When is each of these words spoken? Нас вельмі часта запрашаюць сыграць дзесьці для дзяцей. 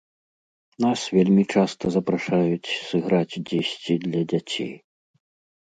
Нас 0.85 1.01
вельмі 1.15 1.43
часта 1.57 1.85
запрашаюць 1.95 2.75
сыграць 2.89 3.39
дзесьці 3.51 3.99
для 4.07 4.21
дзяцей. 4.33 4.73